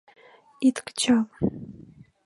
—Ит 0.67 0.77
кычал... 0.85 1.23